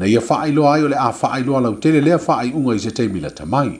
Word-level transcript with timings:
na 0.00 0.06
ia 0.08 0.20
whaai 0.28 0.50
ai 0.72 0.82
o 0.82 0.88
le 0.88 0.96
a 0.96 1.10
whaai 1.12 1.42
loa 1.44 1.60
lau 1.60 1.74
tele 1.76 2.00
lea 2.00 2.18
whaai 2.26 2.48
i 2.74 2.78
se 2.78 2.90
teimila 2.90 3.30
tamai. 3.30 3.72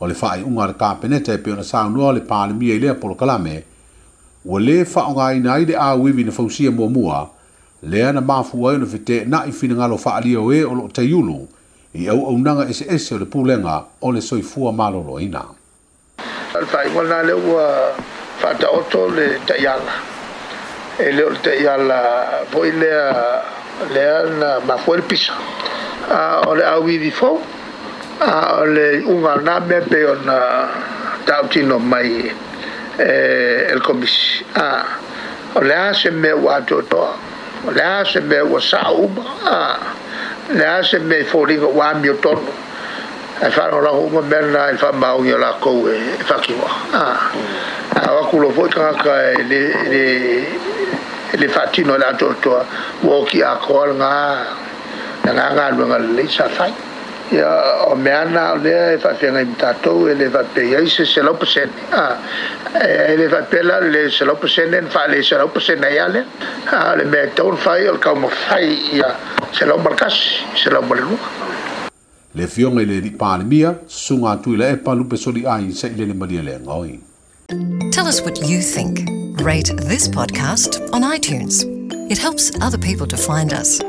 O 0.00 0.06
le 0.06 0.14
whaai 0.14 0.44
le 0.44 0.74
kāpeneta 0.82 1.34
e 1.34 1.38
pe 1.38 1.50
o 1.52 1.56
na 1.56 1.62
sāu 1.62 2.12
le 2.12 2.20
palemia 2.20 2.74
i 2.74 2.78
lea 2.78 2.94
polokalame 2.94 3.62
ua 4.44 4.60
lē 4.60 4.84
faaaogāina 4.84 5.52
ai 5.54 5.64
le 5.64 5.76
auivi 5.76 6.24
na 6.24 6.32
fausia 6.32 6.70
muamua 6.70 7.28
lea 7.82 8.12
na 8.12 8.20
mafu 8.20 8.68
ai 8.68 8.76
ona 8.76 8.86
fetenaʻi 8.86 9.52
finagalo 9.52 9.96
faaalia 9.98 10.40
o 10.40 10.52
ē 10.52 10.64
o 10.68 10.74
loo 10.74 10.88
taiulu 10.88 11.48
i 11.94 12.08
auaunaga 12.08 12.68
eseese 12.68 13.14
o 13.14 13.18
le 13.18 13.24
pulega 13.24 13.84
o 14.02 14.12
le 14.12 14.20
soifua 14.20 14.72
malōlōina 14.72 15.42
le 16.60 16.66
faaigoana 16.66 17.22
le 17.22 17.32
ua 17.32 17.64
faataoto 18.42 19.08
le 19.16 19.26
taʻiala 19.48 19.94
e 21.00 21.12
leo 21.12 21.30
le 21.30 21.38
taʻiala 21.38 21.98
foʻi 22.52 22.72
lea 22.80 23.43
le 23.92 24.00
han 24.00 24.66
bajó 24.66 24.94
el 24.94 25.02
piso. 25.02 25.32
Ole 26.46 26.64
awi 26.64 26.98
di 26.98 27.10
fo, 27.10 27.40
ole 28.58 29.02
unga 29.06 29.36
name 29.36 29.80
pe 29.88 30.04
on 30.04 30.30
tautino 31.24 31.78
mai 31.78 32.32
el 32.98 33.80
comisi. 33.82 34.44
Ole 35.54 35.74
a 35.74 35.94
se 35.94 36.10
me 36.10 36.32
wa 36.32 36.60
totoa, 36.60 37.16
ole 37.66 37.80
a 37.80 38.04
se 38.04 38.20
me 38.20 38.42
wa 38.42 38.60
sauma, 38.60 39.24
ole 40.50 40.66
a 40.66 40.82
se 40.82 40.98
me 40.98 41.24
foringa 41.24 41.66
wa 41.66 41.94
mi 41.94 42.08
otono. 42.08 42.62
E 43.40 43.48
whanau 43.50 43.80
rahu 43.82 44.10
ma 44.10 44.20
mena 44.22 44.70
e 44.70 44.76
whamaungi 44.76 45.32
o 45.34 45.38
lākou 45.38 45.88
e 45.90 45.98
whakiwa. 46.22 46.70
A 47.94 48.12
wakulo 48.12 48.52
fo 48.52 48.66
i 48.66 48.68
kanga 48.68 48.94
ka 49.02 49.14
e 49.32 50.44
le 51.36 51.40
le 51.40 51.46
le 51.46 51.48
fatino 51.48 51.96
la 51.96 52.12
to 52.14 52.34
to 52.40 52.64
wo 53.02 53.24
ki 53.24 53.42
a 53.42 53.56
ko 53.56 53.92
nga 53.94 54.46
nga 55.24 55.50
nga 55.52 55.72
nga 55.72 55.98
le 55.98 56.28
sa 56.28 56.48
fai 56.48 56.72
ia 57.32 57.86
o 57.90 57.96
mea 57.96 58.24
na 58.24 58.52
o 58.52 58.56
lea 58.56 58.94
e 58.94 58.96
whawhianga 58.96 59.40
i 59.40 59.44
mtatou 59.44 60.08
e 60.08 60.14
le 60.14 60.28
whapea 60.28 60.80
i 60.80 60.88
se 60.88 61.04
se 61.04 61.22
laupa 61.22 61.46
sene. 61.46 61.72
E 62.74 63.16
le 63.16 63.28
whapela 63.28 63.80
le 63.80 64.10
se 64.10 64.24
laupa 64.24 64.48
sene 64.48 64.76
en 64.76 64.88
wha 64.94 65.06
le 65.08 65.22
se 65.22 65.34
laupa 65.36 65.60
sene 65.60 65.88
i 65.90 65.98
ale 65.98 66.24
le. 66.96 67.04
Mea 67.04 67.26
taun 67.34 67.56
whai 67.64 67.88
o 67.88 67.92
le 67.92 67.98
kauma 67.98 68.28
whai 68.28 68.74
ia 68.92 69.16
se 69.52 69.64
laupa 69.64 69.90
markasi 69.90 70.44
se 70.54 70.70
laupa 70.70 70.94
le 70.94 71.00
runga 71.00 71.28
le 72.34 72.46
fionga 72.46 72.82
i 72.82 72.86
le 72.86 73.00
li 73.00 73.10
pālemia 73.10 73.74
sunga 73.86 74.32
atu 74.32 74.54
i 74.54 74.56
le 74.56 74.76
palupe 74.76 75.16
soli 75.16 75.46
ai 75.46 75.72
sa 75.72 75.86
i 75.86 75.94
le 75.94 76.06
le 76.06 76.14
maria 76.14 76.42
le 76.42 76.58
ngoi. 76.58 77.00
Tell 77.92 78.06
us 78.06 78.22
what 78.22 78.42
you 78.42 78.60
think. 78.60 79.23
Rate 79.42 79.72
this 79.76 80.08
podcast 80.08 80.92
on 80.92 81.02
iTunes. 81.02 81.64
It 82.10 82.18
helps 82.18 82.52
other 82.60 82.78
people 82.78 83.06
to 83.08 83.16
find 83.16 83.52
us. 83.52 83.80